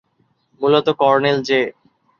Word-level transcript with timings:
মূলত 0.61 0.87
colonel 1.01 1.37
J. 1.41 1.61